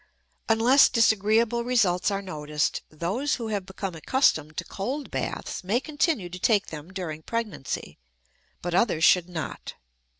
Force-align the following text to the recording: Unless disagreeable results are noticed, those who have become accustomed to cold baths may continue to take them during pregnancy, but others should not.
Unless 0.49 0.89
disagreeable 0.89 1.63
results 1.63 2.09
are 2.09 2.23
noticed, 2.23 2.81
those 2.89 3.35
who 3.35 3.49
have 3.49 3.67
become 3.67 3.93
accustomed 3.93 4.57
to 4.57 4.63
cold 4.65 5.11
baths 5.11 5.63
may 5.63 5.79
continue 5.79 6.27
to 6.27 6.39
take 6.39 6.69
them 6.69 6.91
during 6.91 7.21
pregnancy, 7.21 7.99
but 8.63 8.73
others 8.73 9.03
should 9.03 9.29
not. 9.29 9.75